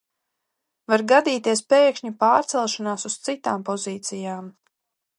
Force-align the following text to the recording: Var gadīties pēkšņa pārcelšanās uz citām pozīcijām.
Var 0.93 1.03
gadīties 1.11 1.61
pēkšņa 1.75 2.13
pārcelšanās 2.25 3.09
uz 3.13 3.21
citām 3.31 3.71
pozīcijām. 3.71 4.53